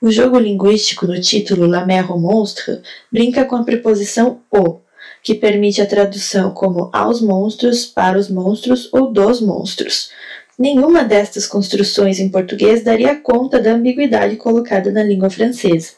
O 0.00 0.10
jogo 0.10 0.36
linguístico 0.36 1.06
no 1.06 1.20
título 1.20 1.64
La 1.64 1.86
Mer 1.86 2.10
au 2.10 2.18
Monstre 2.18 2.80
brinca 3.08 3.44
com 3.44 3.54
a 3.54 3.62
preposição 3.62 4.40
o, 4.50 4.80
que 5.22 5.36
permite 5.36 5.80
a 5.80 5.86
tradução 5.86 6.50
como 6.50 6.90
aos 6.92 7.20
monstros, 7.20 7.86
para 7.86 8.18
os 8.18 8.28
monstros 8.28 8.92
ou 8.92 9.12
dos 9.12 9.40
monstros, 9.40 10.10
Nenhuma 10.58 11.04
destas 11.04 11.46
construções 11.46 12.18
em 12.18 12.28
português 12.28 12.82
daria 12.82 13.14
conta 13.14 13.60
da 13.60 13.74
ambiguidade 13.74 14.34
colocada 14.34 14.90
na 14.90 15.04
língua 15.04 15.30
francesa. 15.30 15.92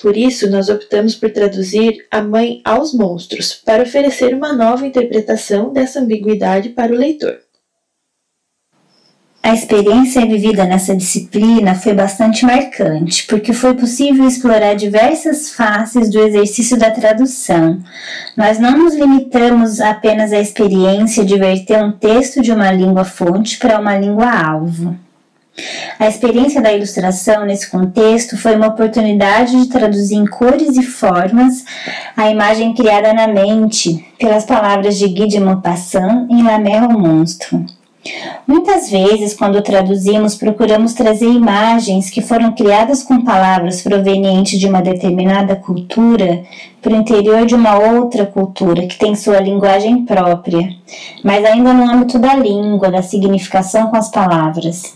Por 0.00 0.16
isso, 0.16 0.48
nós 0.48 0.68
optamos 0.68 1.16
por 1.16 1.30
traduzir 1.30 2.06
a 2.12 2.22
mãe 2.22 2.60
aos 2.64 2.94
monstros, 2.94 3.54
para 3.54 3.82
oferecer 3.82 4.32
uma 4.32 4.52
nova 4.52 4.86
interpretação 4.86 5.72
dessa 5.72 5.98
ambiguidade 5.98 6.68
para 6.68 6.92
o 6.92 6.96
leitor. 6.96 7.40
A 9.44 9.52
experiência 9.52 10.24
vivida 10.24 10.64
nessa 10.64 10.94
disciplina 10.94 11.74
foi 11.74 11.92
bastante 11.92 12.46
marcante, 12.46 13.26
porque 13.26 13.52
foi 13.52 13.74
possível 13.74 14.24
explorar 14.24 14.74
diversas 14.74 15.50
faces 15.50 16.08
do 16.08 16.20
exercício 16.20 16.78
da 16.78 16.92
tradução. 16.92 17.80
Nós 18.36 18.60
não 18.60 18.78
nos 18.78 18.94
limitamos 18.94 19.80
apenas 19.80 20.32
à 20.32 20.38
experiência 20.38 21.24
de 21.24 21.36
verter 21.36 21.82
um 21.82 21.90
texto 21.90 22.40
de 22.40 22.52
uma 22.52 22.70
língua 22.70 23.04
fonte 23.04 23.58
para 23.58 23.80
uma 23.80 23.98
língua 23.98 24.30
alvo. 24.30 24.96
A 25.98 26.06
experiência 26.06 26.62
da 26.62 26.72
ilustração 26.72 27.44
nesse 27.44 27.68
contexto 27.68 28.38
foi 28.38 28.54
uma 28.54 28.68
oportunidade 28.68 29.60
de 29.60 29.68
traduzir 29.68 30.14
em 30.14 30.24
cores 30.24 30.76
e 30.76 30.84
formas 30.84 31.64
a 32.16 32.30
imagem 32.30 32.72
criada 32.74 33.12
na 33.12 33.26
mente 33.26 34.06
pelas 34.20 34.44
palavras 34.44 34.96
de 34.96 35.08
Guy 35.08 35.26
de 35.26 35.40
Maupassant 35.40 36.28
em 36.30 36.44
La 36.44 36.60
Mer 36.60 36.84
au 36.84 36.92
Monstre. 36.92 37.81
Muitas 38.46 38.90
vezes, 38.90 39.32
quando 39.32 39.62
traduzimos, 39.62 40.34
procuramos 40.34 40.92
trazer 40.92 41.28
imagens 41.28 42.10
que 42.10 42.20
foram 42.20 42.52
criadas 42.52 43.02
com 43.02 43.24
palavras 43.24 43.80
provenientes 43.80 44.58
de 44.58 44.66
uma 44.66 44.82
determinada 44.82 45.54
cultura 45.54 46.42
para 46.80 46.92
o 46.92 46.96
interior 46.96 47.46
de 47.46 47.54
uma 47.54 47.78
outra 47.78 48.26
cultura 48.26 48.86
que 48.86 48.98
tem 48.98 49.14
sua 49.14 49.38
linguagem 49.38 50.04
própria, 50.04 50.68
mas 51.22 51.44
ainda 51.44 51.72
no 51.72 51.88
âmbito 51.88 52.18
da 52.18 52.34
língua, 52.34 52.90
da 52.90 53.02
significação 53.02 53.86
com 53.86 53.96
as 53.96 54.10
palavras. 54.10 54.94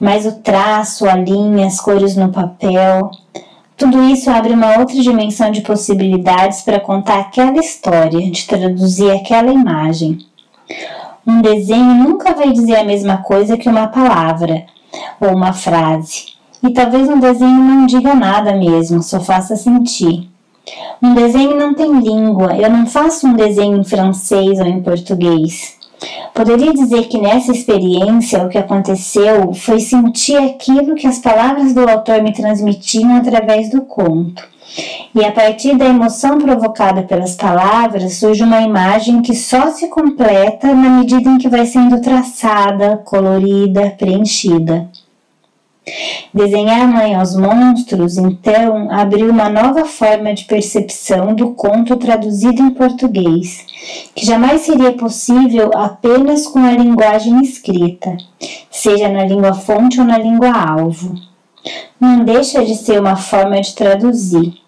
Mas 0.00 0.24
o 0.24 0.32
traço, 0.40 1.08
a 1.08 1.16
linha, 1.16 1.66
as 1.66 1.80
cores 1.80 2.16
no 2.16 2.28
papel, 2.30 3.10
tudo 3.76 4.00
isso 4.04 4.30
abre 4.30 4.52
uma 4.52 4.78
outra 4.78 4.94
dimensão 4.94 5.50
de 5.50 5.60
possibilidades 5.60 6.62
para 6.62 6.78
contar 6.78 7.18
aquela 7.18 7.58
história, 7.58 8.30
de 8.30 8.46
traduzir 8.46 9.10
aquela 9.10 9.52
imagem. 9.52 10.18
Um 11.26 11.40
desenho 11.40 11.94
nunca 11.94 12.34
vai 12.34 12.52
dizer 12.52 12.76
a 12.76 12.84
mesma 12.84 13.18
coisa 13.18 13.56
que 13.56 13.68
uma 13.68 13.86
palavra 13.86 14.64
ou 15.20 15.34
uma 15.34 15.52
frase. 15.52 16.32
E 16.62 16.70
talvez 16.70 17.08
um 17.08 17.20
desenho 17.20 17.58
não 17.58 17.86
diga 17.86 18.14
nada 18.14 18.54
mesmo, 18.54 19.02
só 19.02 19.20
faça 19.20 19.56
sentir. 19.56 20.28
Um 21.02 21.14
desenho 21.14 21.56
não 21.56 21.74
tem 21.74 22.00
língua, 22.00 22.56
eu 22.56 22.70
não 22.70 22.86
faço 22.86 23.26
um 23.26 23.34
desenho 23.34 23.78
em 23.78 23.84
francês 23.84 24.60
ou 24.60 24.66
em 24.66 24.80
português. 24.82 25.76
Poderia 26.34 26.72
dizer 26.72 27.08
que 27.08 27.20
nessa 27.20 27.52
experiência 27.52 28.44
o 28.44 28.48
que 28.48 28.58
aconteceu 28.58 29.52
foi 29.54 29.78
sentir 29.80 30.36
aquilo 30.36 30.94
que 30.94 31.06
as 31.06 31.18
palavras 31.18 31.74
do 31.74 31.88
autor 31.88 32.22
me 32.22 32.32
transmitiam 32.32 33.16
através 33.16 33.70
do 33.70 33.82
conto. 33.82 34.42
E 35.14 35.22
a 35.22 35.30
partir 35.30 35.76
da 35.76 35.84
emoção 35.84 36.38
provocada 36.38 37.02
pelas 37.02 37.34
palavras 37.34 38.14
surge 38.14 38.42
uma 38.42 38.62
imagem 38.62 39.20
que 39.20 39.34
só 39.34 39.70
se 39.70 39.88
completa 39.88 40.74
na 40.74 40.88
medida 40.88 41.28
em 41.28 41.36
que 41.36 41.50
vai 41.50 41.66
sendo 41.66 42.00
traçada, 42.00 42.96
colorida, 42.96 43.90
preenchida. 43.98 44.88
Desenhar 46.32 46.88
Mãe 46.88 47.14
aos 47.14 47.36
Monstros, 47.36 48.16
então, 48.16 48.90
abriu 48.90 49.28
uma 49.28 49.50
nova 49.50 49.84
forma 49.84 50.32
de 50.32 50.44
percepção 50.44 51.34
do 51.34 51.50
conto 51.50 51.96
traduzido 51.96 52.62
em 52.62 52.70
português, 52.70 53.66
que 54.14 54.24
jamais 54.24 54.62
seria 54.62 54.92
possível 54.92 55.72
apenas 55.74 56.46
com 56.46 56.60
a 56.60 56.72
linguagem 56.72 57.42
escrita, 57.42 58.16
seja 58.70 59.08
na 59.08 59.24
língua 59.24 59.52
fonte 59.52 60.00
ou 60.00 60.06
na 60.06 60.16
língua 60.16 60.52
alvo. 60.52 61.16
Não 62.00 62.24
deixa 62.24 62.64
de 62.64 62.76
ser 62.76 63.00
uma 63.00 63.16
forma 63.16 63.60
de 63.60 63.74
traduzir, 63.74 64.61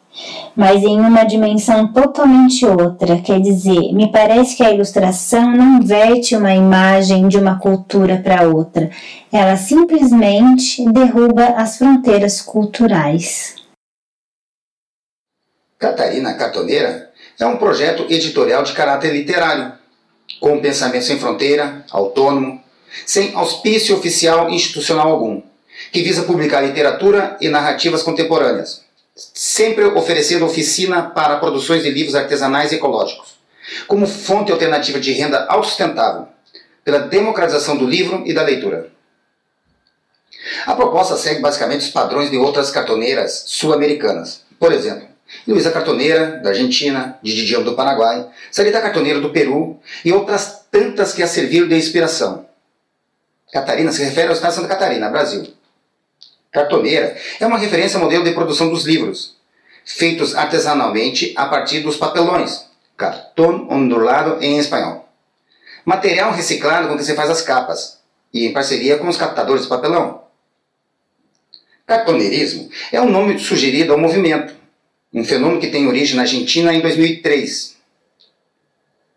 mas 0.54 0.82
em 0.82 1.00
uma 1.00 1.24
dimensão 1.24 1.92
totalmente 1.92 2.64
outra. 2.64 3.20
Quer 3.20 3.40
dizer, 3.40 3.92
me 3.92 4.10
parece 4.10 4.56
que 4.56 4.62
a 4.62 4.70
ilustração 4.70 5.50
não 5.50 5.82
verte 5.82 6.36
uma 6.36 6.54
imagem 6.54 7.28
de 7.28 7.38
uma 7.38 7.58
cultura 7.58 8.20
para 8.22 8.48
outra, 8.48 8.90
ela 9.32 9.56
simplesmente 9.56 10.84
derruba 10.90 11.46
as 11.56 11.78
fronteiras 11.78 12.40
culturais. 12.40 13.56
Catarina 15.78 16.34
Cartoneira 16.34 17.10
é 17.38 17.46
um 17.46 17.56
projeto 17.56 18.06
editorial 18.08 18.62
de 18.62 18.72
caráter 18.72 19.12
literário, 19.12 19.72
com 20.40 20.60
pensamento 20.60 21.04
sem 21.04 21.18
fronteira, 21.18 21.84
autônomo, 21.90 22.62
sem 23.04 23.34
auspício 23.34 23.96
oficial 23.96 24.48
institucional 24.48 25.10
algum, 25.10 25.42
que 25.92 26.02
visa 26.02 26.22
publicar 26.22 26.60
literatura 26.60 27.36
e 27.40 27.48
narrativas 27.48 28.02
contemporâneas 28.02 28.83
sempre 29.14 29.84
oferecendo 29.84 30.44
oficina 30.44 31.02
para 31.02 31.36
produções 31.36 31.82
de 31.82 31.90
livros 31.90 32.14
artesanais 32.14 32.72
e 32.72 32.76
ecológicos, 32.76 33.38
como 33.86 34.06
fonte 34.06 34.50
alternativa 34.50 34.98
de 34.98 35.12
renda 35.12 35.46
autossustentável, 35.48 36.28
pela 36.84 36.98
democratização 36.98 37.76
do 37.76 37.86
livro 37.86 38.22
e 38.26 38.34
da 38.34 38.42
leitura. 38.42 38.92
A 40.66 40.74
proposta 40.74 41.16
segue 41.16 41.40
basicamente 41.40 41.82
os 41.82 41.90
padrões 41.90 42.30
de 42.30 42.36
outras 42.36 42.70
cartoneiras 42.70 43.44
sul-americanas. 43.46 44.42
Por 44.58 44.72
exemplo, 44.72 45.08
Luísa 45.46 45.70
Cartoneira, 45.70 46.38
da 46.42 46.50
Argentina, 46.50 47.18
Didi 47.22 47.46
Diabo 47.46 47.64
do 47.64 47.74
Paraguai, 47.74 48.28
Sarita 48.50 48.80
Cartoneira 48.80 49.20
do 49.20 49.30
Peru 49.30 49.80
e 50.04 50.12
outras 50.12 50.66
tantas 50.70 51.12
que 51.12 51.22
a 51.22 51.26
serviram 51.26 51.68
de 51.68 51.76
inspiração. 51.76 52.46
Catarina 53.52 53.92
se 53.92 54.02
refere 54.02 54.28
ao 54.28 54.34
estado 54.34 54.50
de 54.50 54.56
Santa 54.56 54.68
Catarina, 54.68 55.08
Brasil. 55.08 55.53
Cartoneira 56.54 57.16
é 57.40 57.46
uma 57.46 57.58
referência 57.58 57.98
ao 57.98 58.04
modelo 58.04 58.22
de 58.22 58.30
produção 58.30 58.70
dos 58.70 58.84
livros, 58.84 59.36
feitos 59.84 60.36
artesanalmente 60.36 61.34
a 61.36 61.46
partir 61.46 61.80
dos 61.80 61.96
papelões, 61.96 62.66
cartão 62.96 63.66
ondulado 63.68 64.40
em 64.40 64.56
espanhol. 64.56 65.08
Material 65.84 66.30
reciclado 66.30 66.86
com 66.86 66.96
que 66.96 67.02
se 67.02 67.16
faz 67.16 67.28
as 67.28 67.42
capas, 67.42 67.98
e 68.32 68.46
em 68.46 68.52
parceria 68.52 68.96
com 68.98 69.08
os 69.08 69.16
captadores 69.16 69.64
de 69.64 69.68
papelão. 69.68 70.22
Cartoneirismo 71.84 72.70
é 72.92 73.00
o 73.00 73.04
um 73.04 73.10
nome 73.10 73.36
sugerido 73.40 73.92
ao 73.92 73.98
movimento, 73.98 74.54
um 75.12 75.24
fenômeno 75.24 75.60
que 75.60 75.70
tem 75.70 75.88
origem 75.88 76.14
na 76.14 76.22
Argentina 76.22 76.72
em 76.72 76.80
2003. 76.80 77.74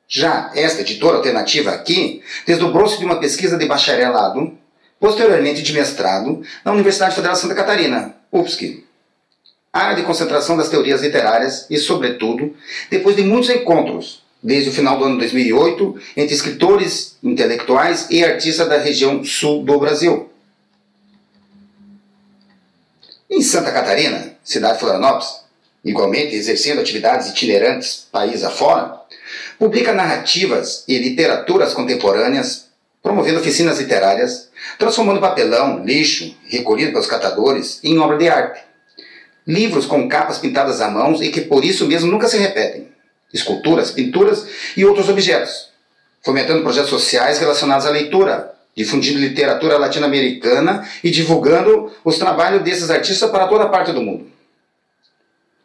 Já 0.07 0.51
esta 0.55 0.81
editora 0.81 1.17
alternativa 1.17 1.69
aqui 1.69 2.23
desdobrou-se 2.47 2.97
de 2.97 3.05
uma 3.05 3.19
pesquisa 3.19 3.57
de 3.57 3.67
bacharelado, 3.67 4.57
posteriormente 4.99 5.61
de 5.61 5.73
mestrado, 5.73 6.41
na 6.63 6.71
Universidade 6.71 7.15
Federal 7.15 7.35
de 7.35 7.41
Santa 7.41 7.55
Catarina, 7.55 8.15
UFSC. 8.31 8.83
Área 9.71 9.95
de 9.95 10.03
concentração 10.03 10.57
das 10.57 10.69
teorias 10.69 11.01
literárias 11.01 11.67
e, 11.69 11.77
sobretudo, 11.77 12.55
depois 12.89 13.15
de 13.15 13.23
muitos 13.23 13.49
encontros, 13.49 14.23
desde 14.41 14.69
o 14.69 14.73
final 14.73 14.97
do 14.97 15.05
ano 15.05 15.17
2008, 15.17 15.99
entre 16.15 16.33
escritores, 16.33 17.17
intelectuais 17.23 18.07
e 18.09 18.23
artistas 18.23 18.67
da 18.67 18.77
região 18.77 19.23
sul 19.23 19.63
do 19.63 19.79
Brasil. 19.79 20.29
Em 23.29 23.41
Santa 23.41 23.71
Catarina, 23.71 24.35
cidade 24.43 24.75
de 24.75 24.79
Florianópolis, 24.79 25.41
igualmente 25.83 26.33
exercendo 26.33 26.79
atividades 26.79 27.29
itinerantes 27.29 28.07
país 28.11 28.43
afora, 28.43 29.01
publica 29.59 29.93
narrativas 29.93 30.83
e 30.87 30.97
literaturas 30.97 31.73
contemporâneas, 31.73 32.66
promovendo 33.01 33.39
oficinas 33.39 33.79
literárias, 33.79 34.49
transformando 34.77 35.21
papelão, 35.21 35.83
lixo, 35.83 36.35
recolhido 36.47 36.91
pelos 36.91 37.07
catadores, 37.07 37.79
em 37.83 37.97
obra 37.99 38.17
de 38.17 38.27
arte. 38.27 38.61
Livros 39.45 39.85
com 39.85 40.09
capas 40.09 40.37
pintadas 40.37 40.81
à 40.81 40.89
mão 40.89 41.13
e 41.23 41.29
que 41.29 41.41
por 41.41 41.63
isso 41.63 41.87
mesmo 41.87 42.11
nunca 42.11 42.27
se 42.27 42.37
repetem. 42.37 42.89
Esculturas, 43.33 43.91
pinturas 43.91 44.45
e 44.75 44.83
outros 44.83 45.09
objetos. 45.09 45.69
Fomentando 46.21 46.63
projetos 46.63 46.89
sociais 46.89 47.39
relacionados 47.39 47.85
à 47.85 47.89
leitura, 47.89 48.53
difundindo 48.75 49.19
literatura 49.19 49.77
latino-americana 49.77 50.87
e 51.03 51.09
divulgando 51.09 51.91
os 52.03 52.17
trabalhos 52.17 52.63
desses 52.63 52.89
artistas 52.89 53.29
para 53.29 53.47
toda 53.47 53.69
parte 53.69 53.91
do 53.91 54.01
mundo. 54.01 54.29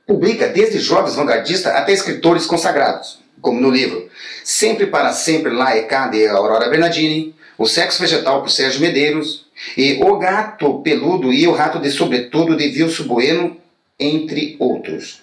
Publica 0.06 0.48
desde 0.48 0.78
jovens 0.78 1.14
vanguardistas 1.14 1.74
até 1.74 1.92
escritores 1.92 2.46
consagrados, 2.46 3.21
como 3.42 3.60
no 3.60 3.70
livro 3.70 4.08
Sempre 4.42 4.86
para 4.86 5.12
Sempre 5.12 5.52
e 5.52 5.82
Cá 5.82 6.08
de 6.08 6.26
Aurora 6.26 6.70
Bernardini, 6.70 7.34
O 7.58 7.66
Sexo 7.66 8.00
Vegetal 8.00 8.40
por 8.40 8.50
Sérgio 8.50 8.80
Medeiros 8.80 9.46
e 9.76 10.02
O 10.02 10.16
Gato 10.16 10.80
Peludo 10.82 11.32
e 11.32 11.46
o 11.46 11.52
Rato 11.52 11.78
de 11.78 11.90
Sobretudo 11.90 12.56
de 12.56 12.68
Vilso 12.68 13.04
Bueno, 13.04 13.56
entre 13.98 14.56
outros. 14.58 15.20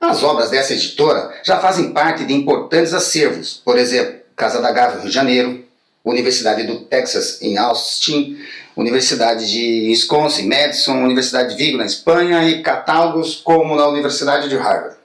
As 0.00 0.22
obras 0.22 0.50
dessa 0.50 0.74
editora 0.74 1.32
já 1.42 1.58
fazem 1.58 1.92
parte 1.92 2.24
de 2.24 2.34
importantes 2.34 2.92
acervos, 2.92 3.60
por 3.64 3.78
exemplo, 3.78 4.20
Casa 4.36 4.60
da 4.60 4.72
Gávea, 4.72 4.98
Rio 4.98 5.08
de 5.08 5.14
Janeiro, 5.14 5.64
Universidade 6.04 6.64
do 6.64 6.80
Texas 6.80 7.40
em 7.40 7.56
Austin, 7.56 8.38
Universidade 8.76 9.50
de 9.50 9.88
Wisconsin, 9.88 10.46
Madison, 10.46 11.02
Universidade 11.02 11.56
de 11.56 11.64
Vigo 11.64 11.78
na 11.78 11.86
Espanha 11.86 12.46
e 12.46 12.60
catálogos 12.60 13.36
como 13.36 13.74
na 13.76 13.88
Universidade 13.88 14.48
de 14.48 14.56
Harvard. 14.56 14.96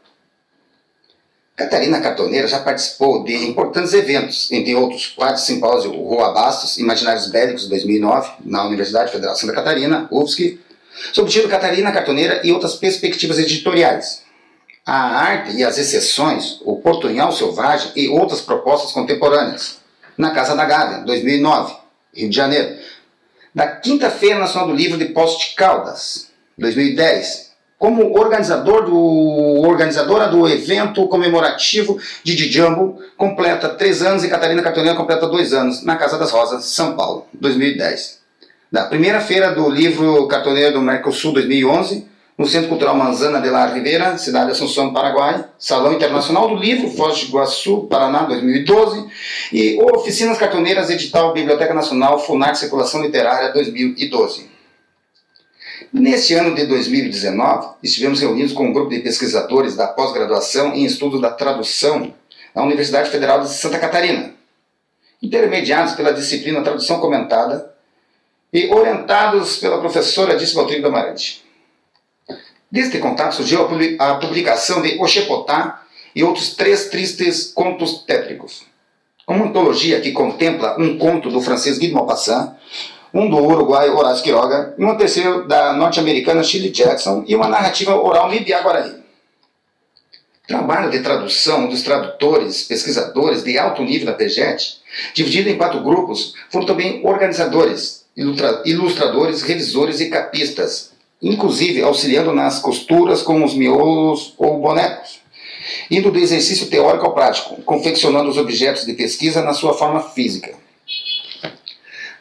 Catarina 1.59 1.99
Cartoneira 1.99 2.47
já 2.47 2.61
participou 2.61 3.21
de 3.25 3.35
importantes 3.35 3.91
eventos, 3.91 4.49
entre 4.49 4.73
outros, 4.73 5.07
quatro 5.07 5.41
simpósio 5.41 5.91
Rua 5.91 6.31
Bastos, 6.31 6.77
Imaginários 6.77 7.27
Bélicos 7.27 7.67
2009, 7.67 8.31
na 8.45 8.65
Universidade 8.65 9.11
Federal 9.11 9.33
de 9.33 9.41
Santa 9.41 9.51
Catarina, 9.51 10.07
UFSC, 10.09 10.57
sob 11.11 11.27
o 11.27 11.29
título 11.29 11.51
Catarina 11.51 11.91
Cartoneira 11.91 12.39
e 12.45 12.53
outras 12.53 12.75
perspectivas 12.75 13.37
editoriais. 13.37 14.23
A 14.85 15.19
arte 15.19 15.57
e 15.57 15.61
as 15.65 15.77
exceções, 15.77 16.61
o 16.63 16.77
Portunhal 16.77 17.33
Selvagem 17.33 17.91
e 17.93 18.07
outras 18.07 18.39
propostas 18.39 18.93
contemporâneas 18.93 19.79
na 20.17 20.31
Casa 20.31 20.55
da 20.55 20.63
Gávea, 20.63 20.99
2009, 20.99 21.75
Rio 22.13 22.29
de 22.29 22.35
Janeiro. 22.37 22.77
Da 23.53 23.67
Quinta-feira 23.67 24.39
Nacional 24.39 24.69
do 24.69 24.73
Livro 24.73 24.97
de 24.97 25.05
Poços 25.07 25.49
de 25.49 25.55
Caldas, 25.55 26.29
2010, 26.57 27.48
como 27.79 28.19
organizador 28.19 28.83
do, 28.83 29.61
organizadora 29.61 30.27
do 30.27 30.47
evento 30.49 31.07
comemorativo 31.07 31.97
de 32.21 32.35
Djambo, 32.35 33.01
completa 33.15 33.69
três 33.69 34.01
anos 34.01 34.21
e 34.25 34.27
Catarina 34.27 34.61
Cartoneira 34.61 34.97
completa 34.97 35.25
dois 35.25 35.53
anos, 35.53 35.81
na 35.85 35.95
Casa 35.95 36.17
das 36.17 36.29
Rosas, 36.29 36.65
São 36.65 36.97
Paulo, 36.97 37.25
2010. 37.33 38.19
Da 38.69 38.85
primeira 38.85 39.21
feira 39.21 39.53
do 39.53 39.69
livro 39.69 40.27
Cartoneiro 40.27 40.73
do 40.73 40.81
Mercosul 40.81 41.31
2011, 41.31 42.05
no 42.37 42.45
Centro 42.45 42.67
Cultural 42.67 42.95
Manzana 42.95 43.41
de 43.41 43.49
la 43.49 43.65
Ribeira, 43.67 44.17
cidade 44.17 44.47
de 44.47 44.51
Assunção, 44.51 44.93
Paraguai, 44.93 45.45
Salão 45.57 45.93
Internacional 45.93 46.49
do 46.49 46.55
Livro, 46.55 46.89
Foz 46.89 47.19
do 47.19 47.27
Iguaçu, 47.27 47.87
Paraná, 47.89 48.23
2012, 48.23 49.07
e 49.53 49.81
Oficinas 49.81 50.37
Cartoneiras, 50.37 50.89
Edital 50.89 51.33
Biblioteca 51.33 51.73
Nacional, 51.73 52.19
FUNAR 52.19 52.55
Circulação 52.55 53.01
Literária, 53.01 53.53
2012. 53.53 54.48
Neste 55.91 56.35
ano 56.35 56.53
de 56.53 56.67
2019, 56.67 57.77
estivemos 57.81 58.21
reunidos 58.21 58.53
com 58.53 58.67
um 58.67 58.73
grupo 58.73 58.91
de 58.91 58.99
pesquisadores 58.99 59.75
da 59.75 59.87
pós-graduação 59.87 60.73
em 60.75 60.85
estudo 60.85 61.19
da 61.19 61.31
tradução 61.31 62.13
na 62.53 62.63
Universidade 62.63 63.09
Federal 63.09 63.41
de 63.41 63.49
Santa 63.49 63.79
Catarina, 63.79 64.35
intermediados 65.21 65.93
pela 65.93 66.13
disciplina 66.13 66.61
Tradução 66.61 66.99
Comentada 66.99 67.73
e 68.53 68.67
orientados 68.71 69.57
pela 69.57 69.79
professora 69.79 70.37
Dícia 70.37 70.55
Valtrigo 70.55 70.87
Amarante. 70.87 71.43
Deste 72.71 72.99
contato 72.99 73.35
surgiu 73.35 73.67
a 73.97 74.15
publicação 74.15 74.83
de 74.83 74.95
Oxepotá 75.01 75.83
e 76.15 76.23
outros 76.23 76.55
três 76.55 76.89
tristes 76.89 77.51
contos 77.51 78.03
tétricos. 78.03 78.63
Uma 79.27 79.45
antologia 79.45 79.99
que 80.01 80.11
contempla 80.11 80.75
um 80.79 80.99
conto 80.99 81.31
do 81.31 81.41
francês 81.41 81.79
Guy 81.79 81.87
de 81.87 81.93
Maupassant, 81.95 82.55
um 83.13 83.29
do 83.29 83.37
uruguaio 83.37 83.97
Horácio 83.97 84.23
Quiroga, 84.23 84.73
e 84.77 84.83
um 84.83 84.95
terceiro 84.95 85.47
da 85.47 85.73
norte-americana 85.73 86.43
Shirley 86.43 86.71
Jackson 86.71 87.23
e 87.27 87.35
uma 87.35 87.47
narrativa 87.47 87.95
oral 87.95 88.29
Lidia 88.29 88.61
Guarani. 88.61 88.99
Trabalho 90.47 90.89
de 90.89 90.99
tradução 91.01 91.67
dos 91.67 91.83
tradutores, 91.83 92.63
pesquisadores 92.63 93.43
de 93.43 93.57
alto 93.57 93.83
nível 93.83 94.07
da 94.07 94.13
PEGET, 94.13 94.79
dividido 95.13 95.49
em 95.49 95.57
quatro 95.57 95.79
grupos, 95.81 96.33
foram 96.49 96.65
também 96.65 97.05
organizadores, 97.05 98.05
ilustradores, 98.65 99.43
revisores 99.43 99.99
e 99.99 100.09
capistas, 100.09 100.91
inclusive 101.21 101.83
auxiliando 101.83 102.33
nas 102.33 102.59
costuras 102.59 103.21
com 103.21 103.43
os 103.43 103.53
miolos 103.53 104.33
ou 104.37 104.59
bonecos, 104.59 105.19
indo 105.91 106.11
do 106.11 106.17
exercício 106.17 106.67
teórico 106.67 107.05
ao 107.05 107.13
prático, 107.13 107.61
confeccionando 107.61 108.29
os 108.29 108.37
objetos 108.37 108.85
de 108.85 108.93
pesquisa 108.93 109.43
na 109.43 109.53
sua 109.53 109.73
forma 109.73 110.01
física. 110.01 110.53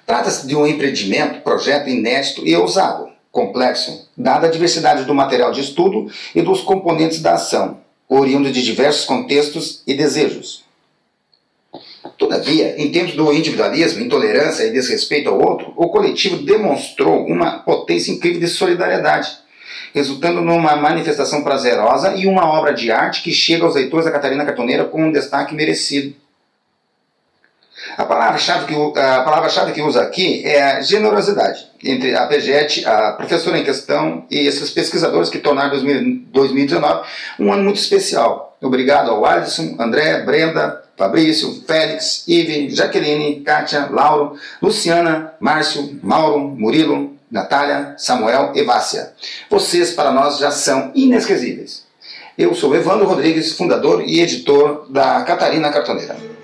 Trata-se 0.08 0.46
de 0.46 0.56
um 0.56 0.66
empreendimento, 0.66 1.42
projeto 1.42 1.90
inédito 1.90 2.40
e 2.48 2.56
ousado, 2.56 3.10
complexo, 3.30 4.08
dada 4.16 4.46
a 4.46 4.50
diversidade 4.50 5.04
do 5.04 5.14
material 5.14 5.52
de 5.52 5.60
estudo 5.60 6.10
e 6.34 6.40
dos 6.40 6.62
componentes 6.62 7.20
da 7.20 7.34
ação, 7.34 7.80
oriundo 8.08 8.50
de 8.50 8.62
diversos 8.62 9.04
contextos 9.04 9.82
e 9.86 9.92
desejos. 9.92 10.64
Todavia, 12.16 12.74
em 12.80 12.90
tempos 12.90 13.16
do 13.16 13.30
individualismo, 13.30 14.02
intolerância 14.02 14.64
e 14.64 14.72
desrespeito 14.72 15.28
ao 15.28 15.46
outro, 15.46 15.74
o 15.76 15.90
coletivo 15.90 16.38
demonstrou 16.38 17.26
uma 17.26 17.58
potência 17.58 18.10
incrível 18.10 18.40
de 18.40 18.48
solidariedade, 18.48 19.30
resultando 19.92 20.40
numa 20.40 20.74
manifestação 20.74 21.44
prazerosa 21.44 22.14
e 22.16 22.26
uma 22.26 22.46
obra 22.46 22.72
de 22.72 22.90
arte 22.90 23.22
que 23.22 23.30
chega 23.30 23.66
aos 23.66 23.74
leitores 23.74 24.06
da 24.06 24.10
Catarina 24.10 24.46
Cartoneira 24.46 24.86
com 24.86 25.04
um 25.04 25.12
destaque 25.12 25.54
merecido. 25.54 26.16
A 27.98 28.04
palavra-chave 28.04 28.66
que, 28.66 29.00
a 29.00 29.22
palavra-chave 29.22 29.72
que 29.72 29.82
usa 29.82 30.02
aqui 30.02 30.46
é 30.46 30.62
a 30.62 30.80
generosidade 30.80 31.66
entre 31.82 32.14
a 32.14 32.28
PEGET, 32.28 32.86
a 32.86 33.14
professora 33.14 33.58
em 33.58 33.64
questão 33.64 34.24
e 34.30 34.46
esses 34.46 34.70
pesquisadores 34.70 35.28
que 35.28 35.40
tornaram 35.40 35.70
2019 36.30 37.08
um 37.40 37.52
ano 37.52 37.64
muito 37.64 37.80
especial. 37.80 38.56
Obrigado 38.62 39.10
ao 39.10 39.26
Alisson, 39.26 39.74
André, 39.80 40.22
Brenda, 40.22 40.80
Fabrício, 40.96 41.64
Félix, 41.66 42.22
Ive, 42.28 42.70
Jaqueline, 42.70 43.40
Kátia, 43.40 43.88
Lauro, 43.90 44.38
Luciana, 44.62 45.32
Márcio, 45.40 45.98
Mauro, 46.00 46.38
Murilo, 46.38 47.16
Natália, 47.28 47.96
Samuel 47.98 48.52
e 48.54 48.62
Vácia. 48.62 49.12
Vocês, 49.50 49.90
para 49.90 50.12
nós, 50.12 50.38
já 50.38 50.52
são 50.52 50.92
inesquecíveis. 50.94 51.84
Eu 52.38 52.54
sou 52.54 52.76
Evandro 52.76 53.06
Rodrigues, 53.06 53.54
fundador 53.54 54.04
e 54.06 54.20
editor 54.20 54.86
da 54.88 55.22
Catarina 55.22 55.72
Cartoneira. 55.72 56.37